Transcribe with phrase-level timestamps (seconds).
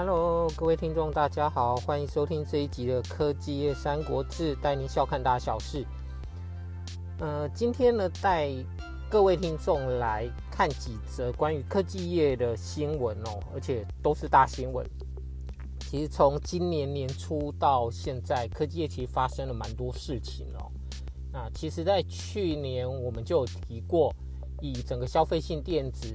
[0.00, 5.84] Hello，各位听众，大家好，欢迎收听这一集的《科技业三国志》，带您笑看大小事。
[7.18, 8.48] 呃，今天呢，带
[9.10, 14.88] 各位听众来看几则关于科技业的新闻哦，而且都是大新闻。
[15.80, 20.70] 其实从今年年初到现在，科技业其实发生了蛮多事情哦。
[21.32, 24.14] 那其实，在去年我们就有提过，
[24.60, 26.06] 以整个消费性电子。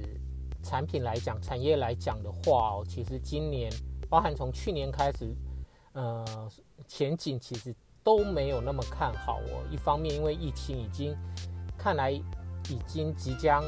[0.64, 3.70] 产品来讲，产业来讲的话哦，其实今年
[4.08, 5.32] 包含从去年开始，
[5.92, 6.24] 呃，
[6.88, 9.62] 前景其实都没有那么看好哦。
[9.70, 11.14] 一方面，因为疫情已经
[11.76, 13.62] 看来已经即将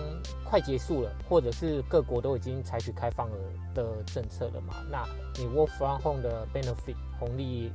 [0.45, 3.37] 快结束了，或者是各国都已经采取开放了
[3.75, 4.75] 的政策了嘛。
[4.91, 7.71] 那你 work from home 的 benefit 红利，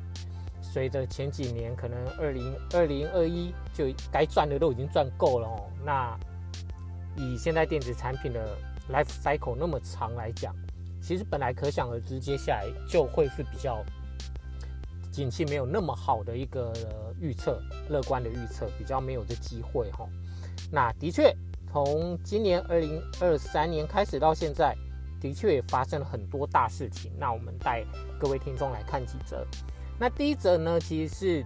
[0.61, 5.69] 随着前几年可能二零二零二一就该赚的都已经赚够了哦。
[5.85, 6.17] 那
[7.17, 8.57] 以现在电子产品的
[8.89, 10.55] life cycle 那么长来讲，
[11.01, 13.83] 其实本来可想而知，接下来就会是比较
[15.11, 16.73] 景气没有那么好的一个
[17.19, 20.07] 预测，乐观的预测比较没有这机会哈。
[20.71, 21.35] 那的确，
[21.71, 24.75] 从今年二零二三年开始到现在，
[25.19, 27.11] 的确也发生了很多大事情。
[27.17, 27.85] 那我们带
[28.19, 29.45] 各位听众来看几则。
[29.99, 31.45] 那第一则呢，其实是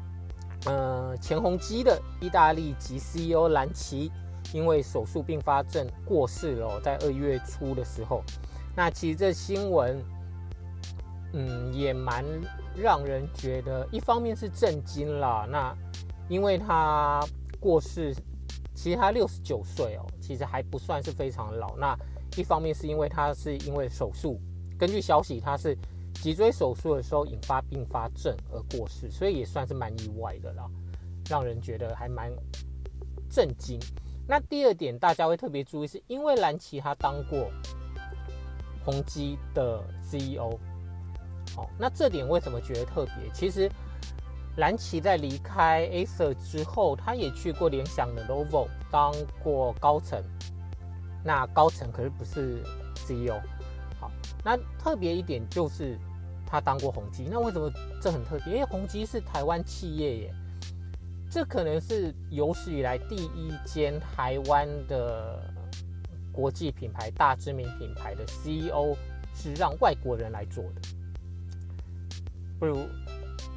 [0.66, 4.12] 呃前宏基的意大利籍 CEO 兰奇。
[4.54, 8.24] 因为手术并发症过世了，在二月初的时候，
[8.76, 10.02] 那其实这新闻，
[11.34, 12.24] 嗯，也蛮
[12.76, 15.48] 让人觉得，一方面是震惊啦。
[15.50, 15.76] 那
[16.30, 17.22] 因为他
[17.60, 18.16] 过世，
[18.74, 21.76] 其实他六十九岁哦，其实还不算是非常老。
[21.78, 21.98] 那
[22.38, 24.40] 一方面是因为他是因为手术，
[24.78, 25.78] 根据消息他是
[26.16, 30.66] 脊椎手术的时候引发并发症而过世，所以也算是蛮意外的啦，
[31.30, 32.32] 让人觉得还蛮
[33.30, 33.80] 震惊。
[34.28, 37.52] 那第二点，大家会特别注意，是因为蓝奇他当过
[38.84, 40.58] 宏基的 CEO，
[41.56, 43.30] 好，那这点为什么觉得特别？
[43.34, 43.70] 其实
[44.58, 49.14] 蓝奇在离开 Acer 之后，他也去过联想的 Lenovo 当
[49.44, 50.20] 过高层，
[51.24, 52.64] 那高层可是不是
[52.96, 53.40] CEO，
[54.00, 54.10] 好，
[54.44, 56.00] 那特别一点就是
[56.48, 57.72] 他当过宏基，那为什么
[58.02, 58.56] 这很特别？
[58.56, 60.34] 因为宏基是台湾企业耶。
[61.36, 65.54] 这可能是有史以来第一间台湾的
[66.32, 68.96] 国际品牌、大知名品牌的 CEO
[69.34, 70.82] 是让外国人来做的。
[72.58, 72.88] 不如，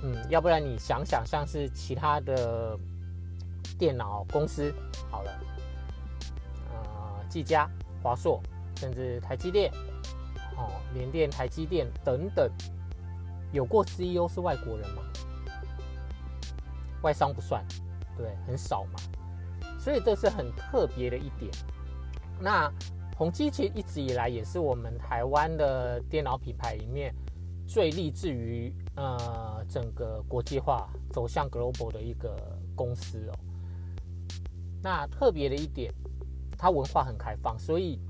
[0.03, 2.77] 嗯，要不然你想想，像是其他的
[3.79, 4.75] 电脑公司，
[5.09, 5.31] 好了，
[6.73, 7.71] 呃，技嘉、
[8.03, 8.43] 华硕，
[8.75, 9.73] 甚至台积电，
[10.57, 12.51] 哦，联电、台积电等等，
[13.53, 15.03] 有过 CEO 是外国人吗？
[17.03, 17.65] 外商不算，
[18.17, 19.01] 对，很少嘛，
[19.79, 21.51] 所以这是很特别的一点。
[22.41, 22.73] 那
[23.17, 27.15] 宏基其实一直以来也是我们台湾的电脑品牌里面
[27.67, 32.37] 最立志于呃整个国际化走向 global 的一个
[32.77, 33.35] 公司哦。
[34.83, 35.93] 那特别的一点，
[36.57, 38.01] 它文化很开放，所以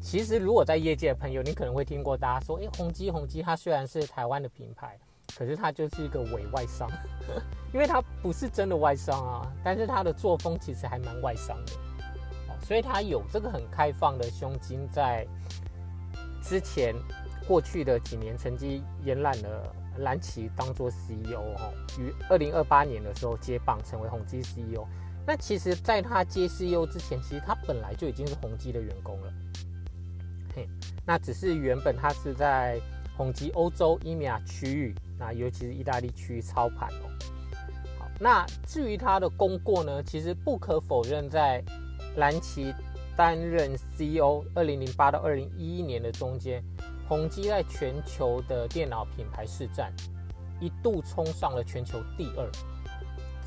[0.00, 4.98] 其实如果在业界的朋友，你可能会听过大家说，诶，宏基宏基，它虽然是台湾的品牌。
[5.38, 6.90] 可是他就是一个伪外商，
[7.74, 11.72] 因为他不是真的外商啊，但是他的作风其实还蛮外商的，
[12.64, 15.26] 所以他有这个很开放的胸襟，在
[16.42, 16.94] 之前
[17.46, 24.86] 过去的几年曾经延揽了蓝旗当做 CEO 哦，于二零二八年的时候接棒成为宏基 CEO。
[25.26, 29.32] 那其实，在他接 CEO 之前，其实他本来就已经是宏基的员工了，
[30.54, 30.68] 嘿，
[31.04, 32.80] 那只是原本他是在
[33.16, 34.94] 宏基欧洲 EMEA 区域。
[35.18, 37.08] 那尤其是意大利区域操盘哦。
[37.98, 40.02] 好，那至于他的功过呢？
[40.02, 41.64] 其实不可否认，在
[42.16, 42.74] 蓝奇
[43.16, 46.62] 担任 CEO 二零零八到二零一一年的中间，
[47.08, 49.90] 宏基在全球的电脑品牌市占
[50.60, 52.46] 一度冲上了全球第二，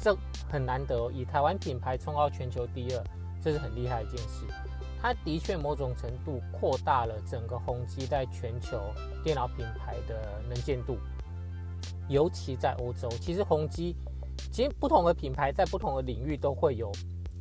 [0.01, 0.17] 这
[0.51, 1.11] 很难得哦。
[1.13, 3.03] 以台湾品牌冲到全球第二，
[3.43, 4.45] 这是很厉害一件事。
[5.01, 8.77] 它的确某种程度扩大了整个宏基在全球
[9.23, 10.97] 电脑品牌的能见度。
[12.09, 13.95] 尤其在欧洲，其实宏基，
[14.51, 16.91] 其实不同的品牌在不同的领域都会有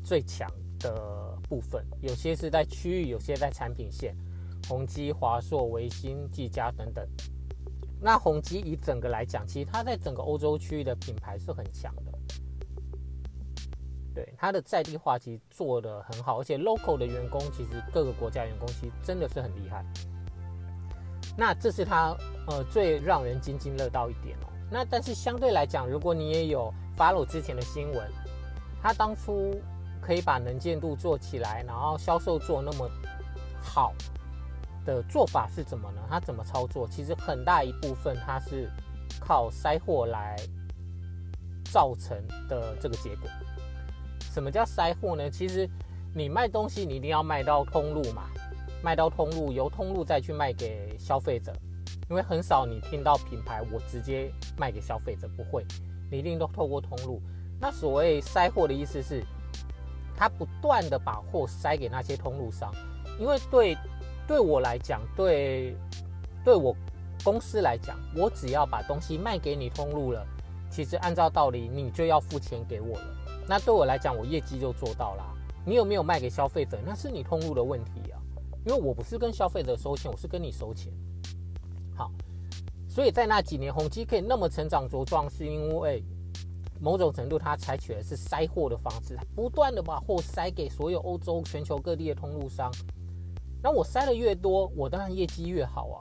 [0.04, 4.14] 最强的部分，有些是在区域，有些在产品线。
[4.68, 7.06] 宏基、华硕、微星、技嘉等等。
[8.00, 11.92] 那宏基以整个来讲，其实它在整个欧洲区域的品牌是很强。
[14.18, 19.84] 对，它的在地化其实做得很好，而且 local 的员工其实各个国家员工其实真的是很厉害。
[21.36, 22.16] 那这是它
[22.48, 24.48] 呃最让人津津乐道一点哦。
[24.72, 28.10] 那但是相对来讲，如果你也有 follow 之前的新闻，
[28.82, 29.54] 他当初
[30.00, 32.90] 可以把能见度做起来，然后销售做那么
[33.62, 33.94] 好
[34.84, 36.02] 的做法是怎么呢？
[36.10, 36.88] 他怎么操作？
[36.88, 38.68] 其实很大一部分他是
[39.20, 40.34] 靠塞货来
[41.70, 43.30] 造成的这个结果。
[44.38, 45.28] 什么叫塞货呢？
[45.28, 45.68] 其实
[46.14, 48.22] 你卖东西，你一定要卖到通路嘛，
[48.84, 51.52] 卖到通路，由通路再去卖给消费者。
[52.08, 55.66] 因为很少你听到品牌我直接卖给消费者，不会，
[56.08, 57.20] 你一定都透过通路。
[57.60, 59.24] 那所谓塞货的意思是，
[60.16, 62.72] 他不断的把货塞给那些通路商，
[63.18, 63.76] 因为对
[64.24, 65.74] 对我来讲，对
[66.44, 66.72] 对我
[67.24, 70.24] 公司来讲，我只要把东西卖给你通路了，
[70.70, 73.17] 其实按照道理你就要付钱给我了。
[73.48, 75.24] 那对我来讲，我业绩就做到了。
[75.64, 78.20] 你有没有卖给消费者，那是你通路的问题啊，
[78.66, 80.92] 因为我不是跟消费者收钱，我是跟你收钱。
[81.96, 82.10] 好，
[82.88, 86.04] 所以在那几年，宏基可以那么成长茁壮，是因为
[86.80, 92.70] 某种程度它采取的是塞货的方式，不断的把货塞给所有欧洲、全球各地的通路商。
[93.62, 95.98] 那我塞的越多，我当然业绩越好啊。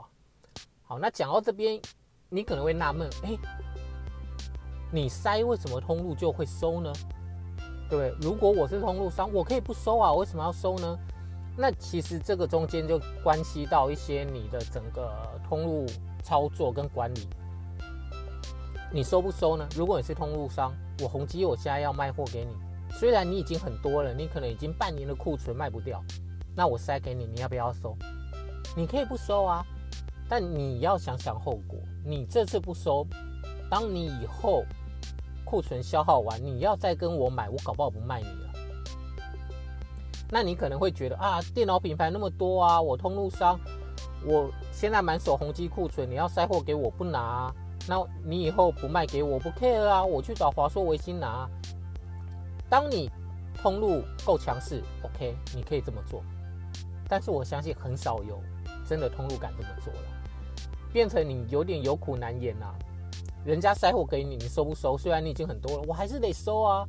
[0.82, 1.80] 好，那讲到这边，
[2.28, 3.36] 你可能会纳闷，哎，
[4.92, 6.92] 你塞为什么通路就会收呢？
[7.88, 8.14] 对？
[8.20, 10.98] 如果我是通路商，我可以不收啊，为什么要收呢？
[11.56, 15.10] 那其实这个中间就关系到一些你的整个
[15.48, 15.86] 通路
[16.22, 17.28] 操作跟管理，
[18.92, 19.68] 你收不收呢？
[19.74, 22.52] 如果你是通路商，我宏基我现在要卖货给你，
[22.92, 26.00] 虽然你已经很多了，你可能已经半年的库存卖不掉，
[26.54, 27.96] 那我塞给你，你要不要收？
[28.76, 29.66] 你可以不收啊，
[30.28, 33.04] 但你要想想后果，你这次不收，
[33.68, 34.62] 当你以后
[35.48, 38.52] 库存消耗完，你要再跟我买，我搞不好不卖你了。
[40.30, 43.58] 那你可能会觉得啊，电脑品牌那么多啊，我通路商，
[44.26, 47.50] 我现在满手宏碁库存，你要塞货给我不拿，
[47.88, 51.48] 那你以后不卖给我不 care 啊，我去找华硕、微星拿。
[52.68, 53.10] 当你
[53.54, 56.22] 通路够强势，OK，你可以这么做。
[57.08, 58.38] 但是我相信很少有
[58.86, 60.00] 真的通路敢这么做了，
[60.92, 62.74] 变成你有点有苦难言啊。
[63.44, 64.96] 人家塞货给你，你收不收？
[64.98, 66.86] 虽然你已经很多了，我还是得收啊。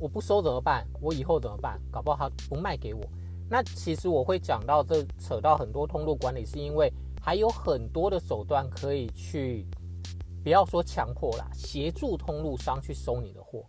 [0.00, 0.86] 我不收怎么办？
[1.00, 1.80] 我以后怎么办？
[1.90, 3.02] 搞不好他不卖给我。
[3.50, 6.92] 那其实我会讲到这，扯到很多通路管理，是因为
[7.22, 9.66] 还有很多的手段可以去，
[10.44, 13.64] 不要说强迫啦，协助通路商去收你的货。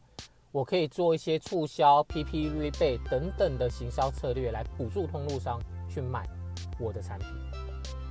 [0.52, 6.28] 我可以做一些促销、PP rebate 等等的行销策略来补助通路商去卖
[6.80, 7.28] 我的产品。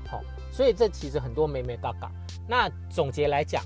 [0.06, 2.10] 好，所以这其实很多眉眉角角。
[2.48, 3.62] 那总结来讲，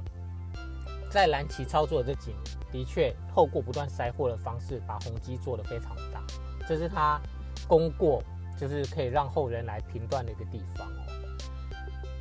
[1.11, 2.41] 在蓝旗操作的这几年。
[2.73, 6.25] 的确，透过不断塞货的方式，把宏基做得非常大，
[6.67, 7.21] 这是他
[7.69, 8.23] 功过，
[8.57, 11.03] 就是可以让后人来评断的一个地方哦。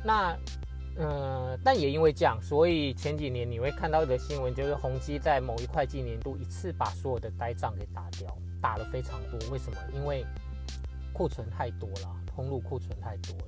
[0.04, 0.36] 那，
[0.96, 9.50] 呃，但也因为这样，所以前几年你会看到一个新闻，就是宏基在某一会计年度一次把所有的呆账给打掉，打了非常多。
[9.50, 9.78] 为什么？
[9.94, 10.22] 因为
[11.14, 13.44] 库存太多了，通路库存太多了。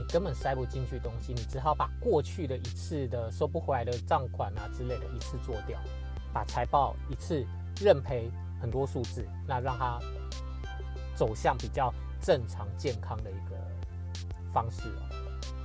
[0.00, 5.78] 你根本塞不进去东西，你只好把过去的一次的收不回来的账款啊之类的一次做掉，
[6.32, 7.44] 把财报一次
[7.82, 8.30] 认赔
[8.62, 10.00] 很多数字，那让它
[11.14, 13.56] 走向比较正常健康的一个
[14.50, 15.02] 方式哦。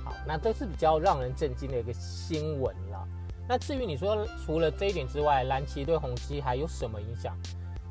[0.04, 3.08] 好，那这是比较让人震惊的一个新闻了。
[3.48, 7.34] 那至于你说除了这一点之外，蓝旗对宏碁还有什么影响？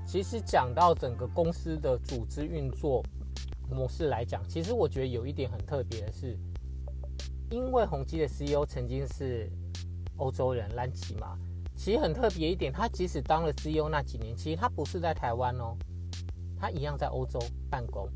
[0.05, 3.03] 其实讲到整个公司的组织运作。
[3.69, 6.37] 模式来讲，其实我觉得有一点很特别的是，
[7.49, 9.49] 因为宏基的 CEO 曾经是
[10.17, 11.37] 欧洲人，蓝旗嘛，
[11.75, 15.75] 其实很特别一点，他即使当了 CEO 那几年，其实他不是在台湾哦，
[16.59, 18.07] 他一样在欧洲办公。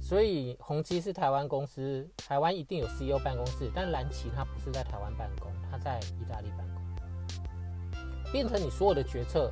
[0.00, 9.50] 所以宏基是台湾公司，台湾一定有 CEO 办公室，但蓝旗他不是在台湾办公，他在意大利办公，变成你所有的决策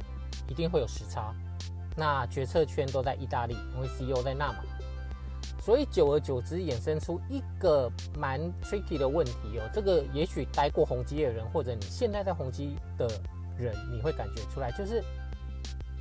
[0.49, 1.33] 一定会有时差，
[1.97, 4.65] 那决策圈都在意大利，因为 CEO 在那嘛。
[5.69, 9.69] 所以久而久之，衍生出一个蛮 tricky 的问题哦。
[9.71, 13.07] 这个也许待过宏基的人，或者你现在在宏基的
[13.59, 15.05] 人，你会感觉出来，就是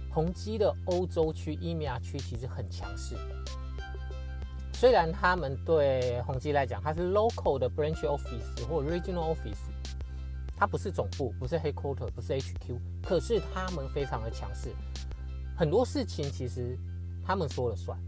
[0.10, 3.18] 宏基的欧洲区、EMEA 区其实很强势。
[4.72, 9.68] 虽然他们对宏基来讲，它是 local 的 branch office 或 regional office，
[10.56, 14.74] 它不是总部，不是 headquarter，不是 HQ，可是他们非常的强势，
[15.58, 16.80] 很多事情其实
[17.22, 18.00] 他们说了算。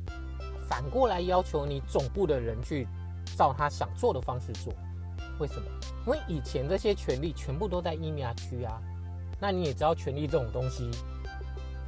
[0.70, 2.88] 反过来要求你总部的人去
[3.36, 4.72] 照他想做的方式做，
[5.40, 5.68] 为什么？
[6.06, 8.80] 因为以前这些权力全部都在 EMEA 区啊。
[9.42, 10.92] 那你也知道，权力这种东西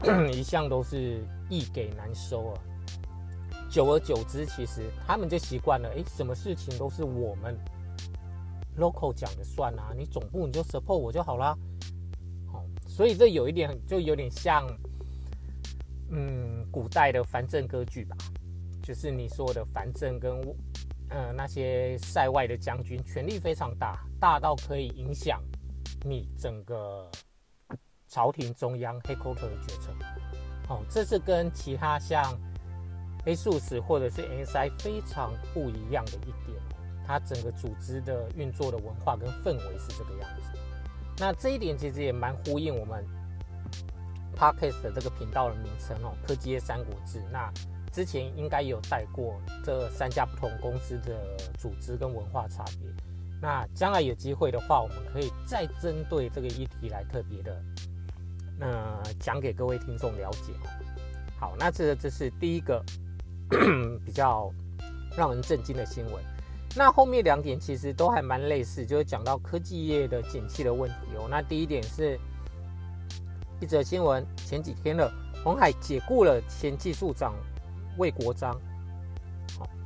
[0.33, 2.59] 一向都是易给难收啊。
[3.69, 7.55] 久而久之，其实他们就习惯了，哎，什么事情都是我们
[8.79, 11.55] local 讲的算啊，你总部你就 support 我就好啦。
[12.51, 14.65] 好，所以这有一点就有点像，
[16.09, 18.15] 嗯，古代的藩镇割据吧。
[18.91, 20.37] 就是你说的樊振跟
[21.07, 25.41] 呃那些塞外的将军，权力非常大，大到可以影响
[26.03, 27.09] 你整个
[28.09, 29.93] 朝廷中央 headquarter 的决策。
[30.67, 32.37] 哦，这是跟其他像
[33.25, 36.61] ASUS 或者是 NSI 非常不一样的一点，
[37.07, 40.59] 它整个组织的运作的文化跟氛围是这个样子。
[41.17, 43.07] 那这一点其实也蛮呼应我们
[44.35, 47.23] Podcast 的这个频道的名称哦，科技业三国志。
[47.31, 47.49] 那
[47.91, 51.19] 之前应该有带过这三家不同公司的
[51.59, 52.89] 组织跟文化差别。
[53.41, 57.63] 那将来有机会的话，我们可以再针对这个议题来特别的，
[58.59, 60.53] 呃，讲给各位听众了解。
[61.39, 62.83] 好，那这这是第一个
[64.05, 64.53] 比较
[65.17, 66.23] 让人震惊的新闻。
[66.75, 71.27] 那后面两点其实都还蛮类似，就是讲到科技业的景气的问题哦。
[71.29, 72.17] 那第一点是
[73.59, 75.11] 一则新闻，前几天了，
[75.43, 77.33] 鸿海解雇了前技术长
[77.97, 78.59] 魏国璋。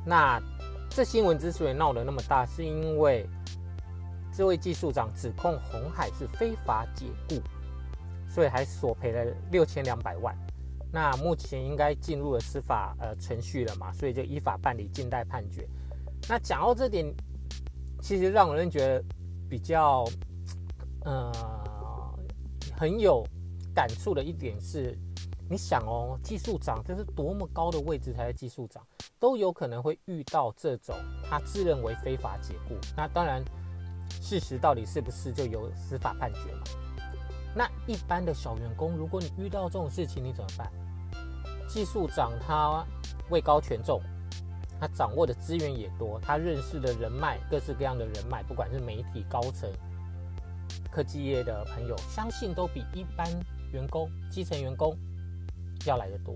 [0.04, 0.40] 那
[0.90, 3.28] 这新闻之所以闹得那么大，是因为
[4.32, 7.42] 这位技术长指控红海是非法解雇，
[8.28, 10.36] 所以还索赔了六千两百万。
[10.92, 15.68] 那目前应该进入了司法呃程序了嘛，所以就依法办理，静待判决。
[16.28, 17.12] 那讲到这点，
[18.00, 19.04] 其实让人觉得
[19.48, 20.04] 比较，
[21.04, 21.32] 呃，
[22.78, 23.26] 很有
[23.74, 24.96] 感触的一点是，
[25.48, 28.84] 你想哦，技术长这是多么高的位置才是技术长，
[29.20, 30.96] 都有可能会遇到这种
[31.28, 32.74] 他自认为非法解雇。
[32.96, 33.44] 那当然，
[34.20, 36.62] 事实到底是不是就由司法判决嘛？
[37.54, 40.70] 那一般的小员工，如果你遇到这种事情，你怎么办？
[41.68, 42.84] 技术长他
[43.30, 44.00] 位高权重。
[44.78, 49.72] 他掌握的资源也多，他认识的人脉，各式各样的人脉，不管是媒体高层、
[50.90, 53.26] 科技业的朋友，相信都比一般
[53.72, 54.94] 员工、基层员工
[55.88, 56.34] 要来的多。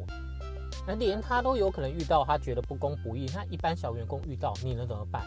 [0.86, 3.26] 那连他都有可能遇到，他觉得不公不义。
[3.34, 5.22] 那一般小员工遇到，你能怎么办？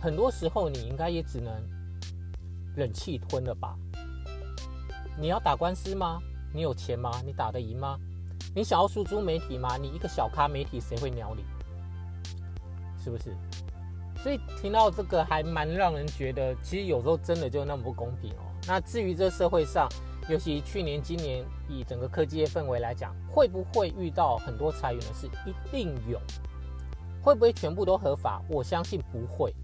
[0.00, 1.52] 很多时候，你应该也只能
[2.76, 3.74] 忍气吞了吧？
[5.18, 6.20] 你要打官司吗？
[6.52, 7.10] 你有钱吗？
[7.24, 7.98] 你打得赢吗？
[8.54, 9.76] 你想要诉诸媒体吗？
[9.76, 11.44] 你一个小咖媒体，谁会鸟你？
[13.02, 13.34] 是不是？
[14.22, 18.44] 所以听到这个还蛮让人觉得，其实有时候真的就那么不公平哦。
[18.66, 19.88] 那至于这社会上，
[20.28, 25.28] 尤其去年、今年，以整个科技业氛围来讲，会不会遇到很多裁员的事？
[25.46, 26.20] 一定有。
[27.22, 28.42] 会不会全部都合法？
[28.48, 29.54] 我相信不会。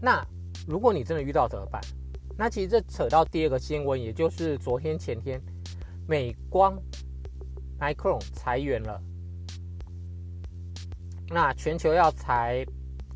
[0.00, 0.26] 那
[0.66, 1.80] 如果你真的遇到怎么办？
[2.36, 5.40] 那其实这扯到第二个新闻，也就是昨天、前天，
[6.06, 6.78] 美光
[7.78, 9.00] Micron 裁员了。
[11.28, 12.66] 那全球要裁，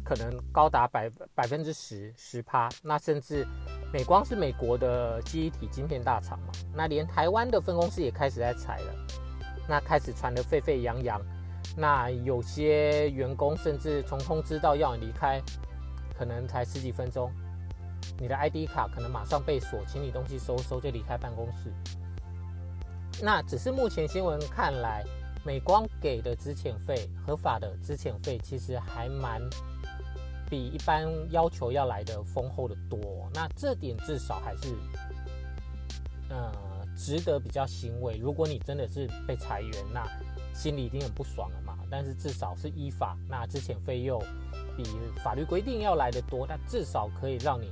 [0.08, 2.66] 可能高达百百分之十十趴。
[2.82, 3.46] 那甚至
[3.92, 8.94] 美光是美国的记忆体晶片大厂嘛，那连台湾的分公司也开始在裁了。
[9.68, 11.20] 那开始传得沸沸扬扬。
[11.76, 15.42] 那有些员工甚至从通知到要你离开，
[16.18, 17.30] 可能才十几分钟，
[18.18, 21.70] 你的 ID 卡可能马上被锁，请你东西收收就离开办公室。
[23.22, 25.04] 那只是目前新闻看来。
[25.44, 29.40] 美光给的资遣费，合法的资遣费，其实还蛮
[30.48, 33.28] 比一般要求要来的丰厚的多。
[33.34, 34.74] 那这点至少还是，
[36.28, 36.52] 呃，
[36.96, 38.16] 值得比较欣慰。
[38.16, 40.06] 如果你真的是被裁员，那
[40.54, 41.74] 心里一定很不爽了嘛。
[41.90, 44.22] 但是至少是依法，那之前费用
[44.76, 44.84] 比
[45.22, 47.70] 法律规定要来的多，那至少可以让你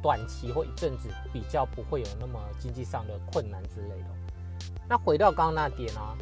[0.00, 4.06] 短期或一阵子比较不会有那么经济上的困难之类的。
[4.88, 6.16] 那回到刚刚那点啊，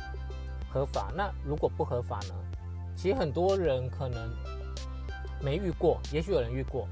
[0.70, 1.12] 合法。
[1.14, 2.34] 那如果不合法呢？
[2.96, 4.28] 其实很多人可能
[5.42, 6.87] 没遇过，也许有人遇过。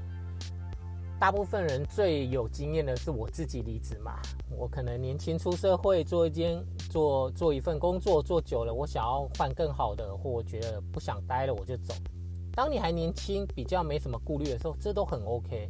[1.19, 4.19] 大部分人最有经验的是我自己离职嘛。
[4.51, 11.93] 我可能年轻出社会，做一间做做一份工作，做久了，我想要换更好的，或我觉得不想待了，我就走。
[12.53, 15.67] 当你还年轻，比较没什么顾虑的时候，这都很 OK，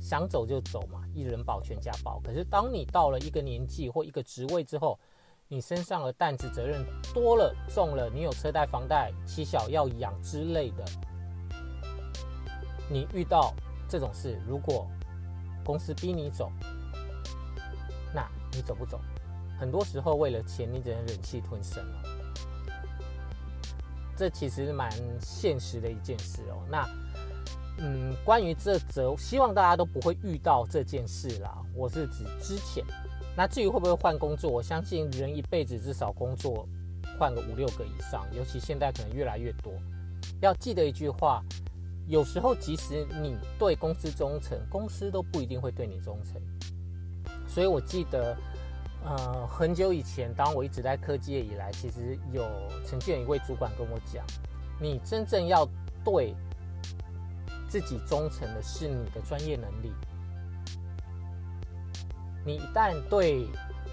[0.00, 2.20] 想走就走嘛，一人保全家保。
[2.20, 4.98] 可是当你到了一个年纪或一个职位之后，
[5.46, 10.84] 你身上的担子责任多了，重了，你有车贷、房贷、妻小要养之类的。
[12.92, 13.54] 你遇到
[13.88, 14.86] 这种事，如果
[15.64, 16.52] 公司逼你走，
[18.14, 19.00] 那你走不走？
[19.58, 22.02] 很多时候为了钱，你只能忍气吞声了。
[24.16, 26.62] 这其实蛮现实的一件事哦。
[26.70, 26.86] 那，
[27.78, 31.56] 嗯，关于这则，希望大家都不会遇到这件事啦。
[31.74, 32.84] 我是指之前。
[33.34, 36.68] 那至于会不会换工作，我相信人一辈子至少工作
[37.18, 39.72] 换个五六个以上，尤其现在可能越来越多。
[40.42, 41.42] 要记得一句话，
[42.08, 46.40] 有时候即使你对公司忠诚，公司都不一定会对你忠诚。
[47.46, 48.36] 所以我记得
[49.04, 52.44] 呃，很久以前，当我一直在科技业以来，其实有
[52.84, 54.24] 曾经有一位主管跟我讲，
[54.80, 55.68] 你真正要
[56.04, 56.34] 对
[57.68, 59.92] 自己忠诚的是你的专业能力。
[62.44, 63.46] 你一旦对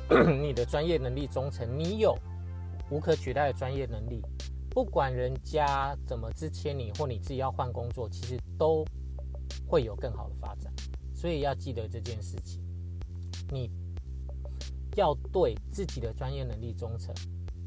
[0.41, 2.17] 你的专业能力忠诚，你有
[2.89, 4.21] 无可取代的专业能力，
[4.79, 8.85] 不管人家怎么支遣你，或你自己要换工作，其实都
[9.67, 10.71] 会有更好的发展。
[11.13, 12.63] 所以要记得这件事情，
[13.51, 13.69] 你。
[14.95, 17.13] 要对自己的专业能力忠诚，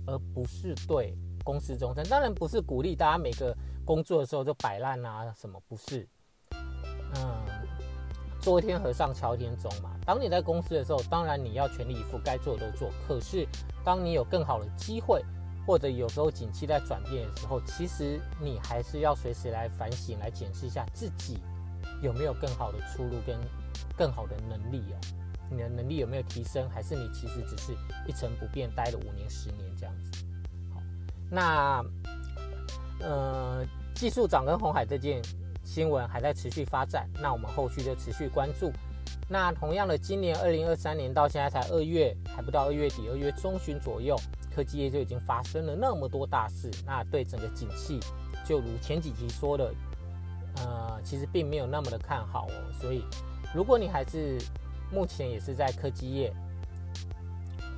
[0.06, 2.02] 而不是对公司忠诚。
[2.08, 6.06] 当然不是鼓励大家每个工作的时候就摆烂啊什么，不是。
[6.50, 7.44] 嗯，
[8.40, 9.96] 做一天和尚敲一天钟嘛。
[10.04, 12.90] 当你在公司的时候，当然你要全力以赴，该做的都做。
[13.06, 13.46] 可是
[13.84, 15.24] 当你有更好的机会，
[15.66, 21.38] 或者有时候景气在转变的时候，其实你还是要随时来反省、来检视一下自己
[22.02, 23.38] 有没有更好的出路跟
[23.96, 24.98] 更好的能力哦。
[25.50, 26.68] 你的能力有没有提升？
[26.70, 27.76] 还是你其实只是
[28.06, 30.24] 一成不变，待了五年、十年这样子？
[30.72, 30.80] 好，
[31.30, 31.84] 那
[33.00, 33.64] 呃，
[33.94, 35.22] 技术长跟鸿海这件
[35.62, 38.72] 新闻还在持续发展，那我们后续就持续关注。
[39.32, 44.14] 那同样的，今年二零二三年到现在才二月，还不到二月底，二月中旬左右，
[44.54, 46.70] 科技业就已经发生了那么多大事。
[46.84, 47.98] 那对整个景气，
[48.44, 49.72] 就如前几集说的，
[50.56, 52.52] 呃，其实并没有那么的看好哦。
[52.78, 53.02] 所以，
[53.54, 54.36] 如果你还是
[54.92, 56.30] 目前也是在科技业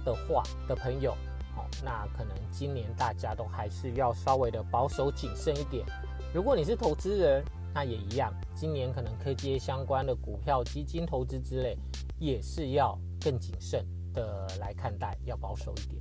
[0.04, 1.16] 的话的朋友，
[1.54, 5.87] 好，那可能今年大家都还是要稍微的保守谨慎一点。
[6.34, 7.44] 如果你是投资人，
[7.75, 11.76] 那也一样，今年可能科技业相关的股票、基金投资之类，
[12.19, 16.00] 也是要更谨慎的来看待，要保守一点。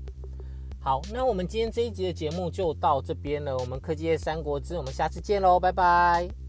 [0.80, 3.58] 好，那我们今天这一集的节目就到这边了。
[3.58, 6.43] 我们科技业三国志，我们下次见喽，拜拜。